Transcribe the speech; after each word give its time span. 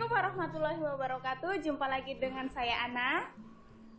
warahmatullahi 0.00 0.80
wabarakatuh. 0.80 1.60
Jumpa 1.60 1.84
lagi 1.84 2.16
dengan 2.16 2.48
saya 2.48 2.88
Ana 2.88 3.28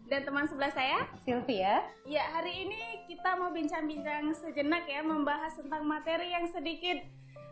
dan 0.10 0.26
teman 0.26 0.50
sebelah 0.50 0.74
saya 0.74 1.06
Sylvia. 1.22 1.86
Ya, 2.10 2.26
hari 2.34 2.66
ini 2.66 3.06
kita 3.06 3.38
mau 3.38 3.54
bincang-bincang 3.54 4.34
sejenak 4.34 4.90
ya 4.90 5.06
membahas 5.06 5.54
tentang 5.54 5.86
materi 5.86 6.34
yang 6.34 6.50
sedikit 6.50 6.98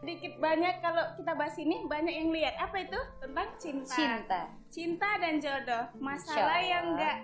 sedikit 0.02 0.34
banyak 0.42 0.82
kalau 0.82 1.14
kita 1.14 1.38
bahas 1.38 1.54
ini 1.62 1.86
banyak 1.86 2.10
yang 2.10 2.34
lihat 2.34 2.58
apa 2.58 2.82
itu 2.82 2.98
tentang 3.22 3.48
cinta. 3.62 3.94
Cinta. 3.94 4.42
Cinta 4.74 5.10
dan 5.22 5.38
jodoh. 5.38 5.84
Masalah 6.02 6.58
yang 6.58 6.98
enggak 6.98 7.22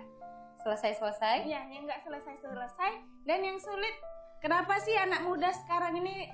Selesai-selesai. 0.62 1.42
ya 1.50 1.66
yang 1.66 1.90
enggak 1.90 2.06
selesai-selesai 2.06 2.92
dan 3.26 3.40
yang 3.42 3.58
sulit. 3.58 3.94
Kenapa 4.38 4.78
sih 4.78 4.94
anak 4.94 5.26
muda 5.26 5.50
sekarang 5.50 5.98
ini 5.98 6.30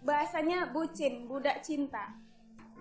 bahasanya 0.00 0.72
bucin, 0.72 1.28
budak 1.28 1.60
cinta? 1.60 2.16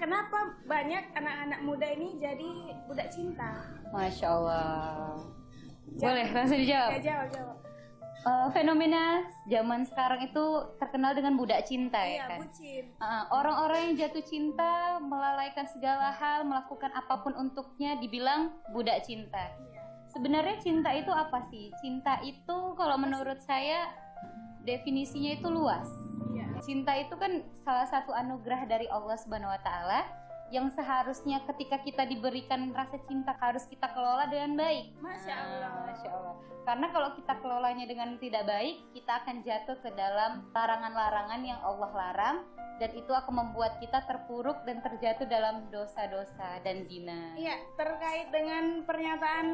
Kenapa 0.01 0.57
banyak 0.65 1.13
anak-anak 1.13 1.61
muda 1.61 1.85
ini 1.85 2.17
jadi 2.17 2.73
budak 2.89 3.13
cinta? 3.13 3.69
Masya 3.93 4.33
Allah. 4.33 5.13
Jawab. 5.93 6.09
Boleh 6.09 6.27
langsung 6.33 6.57
dijawab. 6.57 6.89
Ya 6.97 6.99
jawab 7.05 7.27
jawab. 7.29 7.57
Eh, 8.21 8.47
fenomena 8.53 9.25
zaman 9.45 9.85
sekarang 9.85 10.25
itu 10.25 10.45
terkenal 10.77 11.13
dengan 11.13 11.37
budak 11.37 11.65
cinta 11.65 12.01
ya 12.01 12.17
Iya, 12.17 12.25
kan. 12.29 12.39
bucin. 12.41 12.83
Eh, 12.97 13.23
Orang-orang 13.29 13.79
yang 13.81 13.93
jatuh 13.97 14.25
cinta 14.25 14.97
melalaikan 14.97 15.69
segala 15.69 16.09
hal, 16.13 16.49
melakukan 16.49 16.89
apa 16.93 17.21
pun 17.21 17.37
untuknya 17.37 17.97
dibilang 18.01 18.57
budak 18.73 19.05
cinta. 19.05 19.53
Iya. 19.53 19.81
Sebenarnya 20.09 20.57
cinta 20.57 20.89
itu 20.97 21.13
apa 21.13 21.45
sih? 21.45 21.69
Cinta 21.77 22.17
itu 22.21 22.57
kalau 22.73 22.97
menurut 22.97 23.37
saya 23.37 23.85
definisinya 24.65 25.37
itu 25.37 25.45
luas. 25.45 25.89
Cinta 26.61 26.93
itu 26.93 27.17
kan 27.17 27.41
salah 27.65 27.89
satu 27.89 28.13
anugerah 28.13 28.69
dari 28.69 28.85
Allah 28.87 29.17
Subhanahu 29.17 29.49
wa 29.49 29.61
taala 29.65 30.05
yang 30.51 30.67
seharusnya 30.69 31.41
ketika 31.47 31.79
kita 31.81 32.03
diberikan 32.05 32.75
rasa 32.75 32.99
cinta 33.07 33.31
harus 33.39 33.63
kita 33.71 33.87
kelola 33.95 34.27
dengan 34.27 34.59
baik. 34.59 34.93
Masya 34.99 35.33
Allah. 35.33 35.71
Masya 35.87 36.09
Allah. 36.11 36.35
Karena 36.61 36.87
kalau 36.93 37.09
kita 37.17 37.33
kelolanya 37.41 37.85
dengan 37.89 38.19
tidak 38.21 38.45
baik, 38.45 38.75
kita 38.93 39.11
akan 39.25 39.35
jatuh 39.41 39.77
ke 39.81 39.89
dalam 39.97 40.45
larangan-larangan 40.53 41.41
yang 41.41 41.57
Allah 41.65 41.91
larang 41.95 42.37
dan 42.77 42.91
itu 42.93 43.09
akan 43.09 43.33
membuat 43.33 43.81
kita 43.81 44.05
terpuruk 44.05 44.61
dan 44.67 44.83
terjatuh 44.85 45.25
dalam 45.25 45.65
dosa-dosa 45.73 46.61
dan 46.61 46.85
zina. 46.85 47.33
Iya, 47.39 47.55
terkait 47.77 48.29
dengan 48.29 48.85
pernyataan 48.85 49.47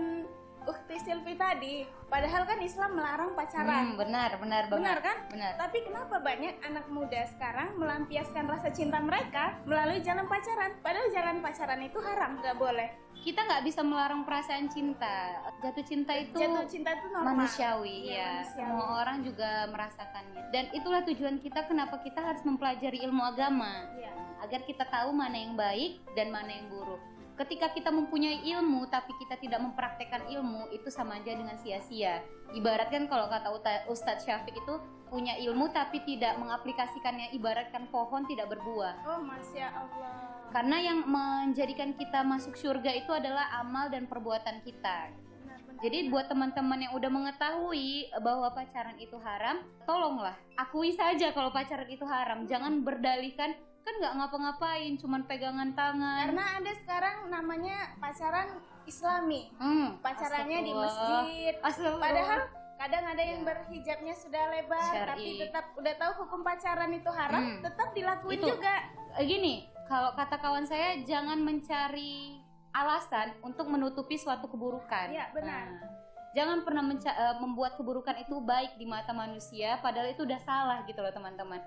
Ukti 0.64 0.98
Silvi 0.98 1.34
tadi, 1.34 1.76
padahal 2.08 2.44
kan 2.44 2.58
Islam 2.58 2.96
melarang 2.96 3.32
pacaran. 3.32 3.86
Hmm, 3.88 3.96
benar, 3.96 4.36
benar 4.36 4.64
banget. 4.66 4.82
Benar 4.82 5.00
kan? 5.00 5.18
Benar. 5.30 5.52
Tapi 5.56 5.78
kenapa 5.82 6.16
banyak 6.18 6.56
anak 6.62 6.86
muda 6.88 7.22
sekarang 7.28 7.76
melampiaskan 7.76 8.46
rasa 8.46 8.68
cinta 8.70 8.98
mereka 8.98 9.56
melalui 9.64 10.02
jalan 10.02 10.26
pacaran? 10.26 10.76
Padahal 10.80 11.08
jalan 11.08 11.38
pacaran 11.40 11.80
itu 11.80 12.00
haram, 12.02 12.32
nggak 12.38 12.58
boleh. 12.58 12.90
Kita 13.18 13.44
nggak 13.44 13.64
bisa 13.64 13.82
melarang 13.82 14.24
perasaan 14.24 14.68
cinta. 14.68 15.40
Jatuh 15.60 15.84
cinta 15.84 16.14
itu 16.14 16.36
Jatuh 16.36 16.66
cinta 16.66 16.90
itu 16.92 17.08
normal. 17.08 17.28
manusiawi 17.34 17.96
Iya, 18.06 18.16
ya 18.16 18.28
manusiawi. 18.34 18.56
semua 18.56 18.86
orang 18.98 19.18
juga 19.22 19.52
merasakannya 19.68 20.42
dan 20.48 20.66
itulah 20.72 21.02
tujuan 21.04 21.36
kita 21.38 21.60
kenapa 21.64 22.00
kita 22.00 22.20
harus 22.20 22.40
mempelajari 22.42 23.04
ilmu 23.04 23.20
agama 23.20 23.84
Iya. 23.94 24.14
agar 24.40 24.62
kita 24.64 24.86
tahu 24.86 25.12
mana 25.12 25.34
yang 25.36 25.56
baik 25.56 26.00
dan 26.14 26.30
mana 26.30 26.52
yang 26.52 26.70
buruk 26.70 27.02
ketika 27.38 27.70
kita 27.70 27.94
mempunyai 27.94 28.42
ilmu 28.50 28.90
tapi 28.90 29.14
kita 29.22 29.38
tidak 29.38 29.62
mempraktekkan 29.62 30.26
ilmu 30.26 30.74
itu 30.74 30.90
sama 30.90 31.22
aja 31.22 31.38
dengan 31.38 31.54
sia-sia 31.62 32.26
ibaratkan 32.58 33.06
kalau 33.06 33.30
kata 33.30 33.54
Ustadz 33.88 34.26
Syafiq 34.26 34.58
itu 34.58 34.76
punya 35.08 35.38
ilmu 35.40 35.70
tapi 35.72 36.02
tidak 36.04 36.36
mengaplikasikannya 36.42 37.32
ibaratkan 37.38 37.88
pohon 37.94 38.26
tidak 38.26 38.50
berbuah 38.52 39.06
Oh, 39.06 39.22
masya 39.22 39.70
Allah. 39.70 40.50
karena 40.50 40.78
yang 40.82 41.00
menjadikan 41.06 41.94
kita 41.94 42.26
masuk 42.26 42.58
surga 42.58 42.92
itu 42.98 43.14
adalah 43.14 43.54
amal 43.62 43.88
dan 43.94 44.10
perbuatan 44.10 44.66
kita 44.66 45.14
jadi 45.78 46.10
buat 46.10 46.26
teman-teman 46.26 46.90
yang 46.90 46.94
udah 46.98 47.12
mengetahui 47.14 48.10
bahwa 48.26 48.50
pacaran 48.50 48.98
itu 48.98 49.14
haram, 49.22 49.62
tolonglah 49.86 50.34
akui 50.58 50.90
saja 50.98 51.30
kalau 51.38 51.54
pacaran 51.54 51.86
itu 51.86 52.02
haram. 52.02 52.50
Jangan 52.50 52.82
berdalihkan 52.82 53.54
kan 53.88 53.96
nggak 53.98 54.14
ngapa-ngapain, 54.20 54.92
cuman 55.00 55.24
pegangan 55.24 55.72
tangan. 55.72 56.28
Karena 56.28 56.46
ada 56.60 56.72
sekarang 56.76 57.16
namanya 57.32 57.96
pacaran 58.04 58.60
Islami. 58.84 59.48
Hmm, 59.56 59.96
Pacarannya 60.04 60.60
di 60.60 60.72
masjid. 60.72 61.54
Astagfirullah. 61.64 62.04
Padahal 62.04 62.40
kadang 62.78 63.04
ada 63.08 63.24
yang 63.24 63.42
Iya. 63.42 63.48
berhijabnya 63.48 64.14
sudah 64.14 64.44
lebar, 64.52 64.92
Syar'i. 64.92 65.08
tapi 65.08 65.30
tetap 65.40 65.66
udah 65.74 65.94
tahu 65.96 66.12
hukum 66.22 66.40
pacaran 66.44 66.92
itu 66.92 67.10
haram, 67.10 67.42
Hmm. 67.42 67.60
tetap 67.64 67.88
dilakuin 67.96 68.38
Itu. 68.38 68.48
juga. 68.52 68.76
Eh, 69.16 69.24
gini, 69.24 69.56
kalau 69.88 70.12
kata 70.14 70.36
kawan 70.36 70.68
saya 70.68 71.00
jangan 71.02 71.40
mencari 71.40 72.44
alasan 72.76 73.40
untuk 73.40 73.72
menutupi 73.72 74.20
suatu 74.20 74.46
keburukan. 74.46 75.10
Iya, 75.10 75.32
benar. 75.32 75.64
Nah, 75.74 75.90
jangan 76.36 76.62
pernah 76.62 76.84
eh, 76.92 77.36
membuat 77.40 77.80
keburukan 77.80 78.20
itu 78.20 78.36
baik 78.38 78.76
di 78.76 78.86
mata 78.86 79.16
manusia, 79.16 79.80
padahal 79.80 80.12
itu 80.12 80.28
udah 80.28 80.38
salah 80.38 80.84
gitu 80.84 81.00
loh 81.00 81.10
teman-teman. 81.10 81.64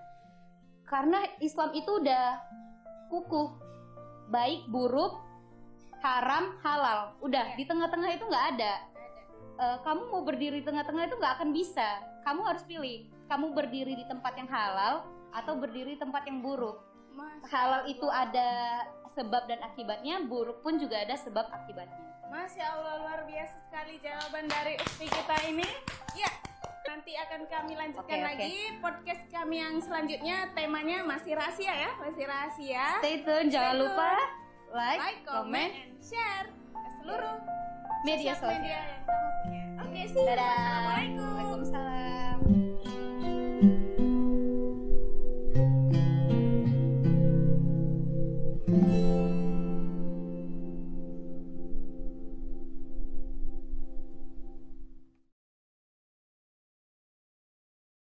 Karena 0.90 1.22
Islam 1.38 1.70
itu 1.70 2.02
udah 2.02 2.42
kukuh, 3.14 3.48
baik, 4.26 4.66
buruk, 4.66 5.22
haram, 6.02 6.58
halal. 6.66 7.14
Udah 7.22 7.54
Iya. 7.54 7.56
di 7.62 7.64
tengah-tengah 7.70 8.10
itu 8.10 8.24
nggak 8.26 8.46
ada. 8.58 8.74
Eh, 9.60 9.76
kamu 9.86 10.02
mau 10.10 10.26
berdiri 10.26 10.64
di 10.64 10.66
tengah-tengah 10.66 11.06
itu 11.06 11.14
nggak 11.14 11.34
akan 11.38 11.50
bisa. 11.54 11.88
Kamu 12.26 12.42
harus 12.42 12.66
pilih. 12.66 13.06
Kamu 13.30 13.54
berdiri 13.54 13.94
di 13.94 14.04
tempat 14.10 14.34
yang 14.34 14.50
halal 14.50 15.06
atau 15.30 15.54
berdiri 15.54 15.94
di 15.94 16.00
tempat 16.02 16.26
yang 16.26 16.42
buruk 16.42 16.82
Masya 17.14 17.46
halal 17.54 17.82
Allah. 17.86 17.92
itu 17.94 18.06
ada 18.10 18.50
sebab 19.14 19.46
dan 19.46 19.62
akibatnya, 19.62 20.26
buruk 20.26 20.58
pun 20.66 20.74
juga 20.78 21.06
ada 21.06 21.14
sebab 21.14 21.46
akibatnya. 21.54 22.02
Masya 22.30 22.64
Allah 22.78 22.94
luar 23.02 23.20
biasa 23.26 23.58
sekali 23.66 23.98
jawaban 24.02 24.46
dari 24.46 24.74
Ukti 24.78 25.06
kita 25.06 25.36
ini. 25.50 25.66
Ya, 26.18 26.30
nanti 26.90 27.14
akan 27.14 27.46
kami 27.46 27.72
lanjutkan 27.78 28.18
oke. 28.18 28.26
lagi 28.34 28.54
podcast 28.82 29.22
kami 29.30 29.62
yang 29.62 29.78
selanjutnya. 29.78 30.50
Temanya 30.58 31.06
masih 31.06 31.38
rahasia 31.38 31.70
ya, 31.70 31.90
masih 32.02 32.26
rahasia. 32.26 32.84
Stay 32.98 33.22
tune, 33.22 33.46
jangan 33.46 33.78
Stay 33.78 33.82
lupa 33.86 34.10
tune. 34.10 34.26
like, 34.74 34.98
Like, 34.98 35.20
comment, 35.22 35.46
comment, 35.46 35.72
and 35.86 35.94
share 36.02 36.46
ke 36.50 36.88
seluruh 36.98 37.36
media 38.02 38.34
sosial 38.34 38.58
media 38.58 38.78
yang 38.82 39.02
kamu 39.06 39.30
punya. 39.38 39.64
Oke, 39.86 40.00
see 40.10 40.18
you. 40.18 40.26
Dadah. 40.34 40.50
Assalamualaikum. 40.50 41.89